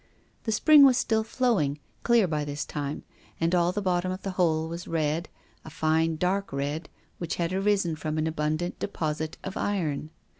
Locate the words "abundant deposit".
8.25-9.37